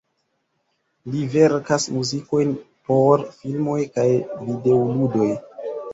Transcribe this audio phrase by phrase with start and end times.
[1.15, 2.55] Li verkas muzikojn
[2.89, 4.09] por filmoj kaj
[4.49, 5.33] videoludoj.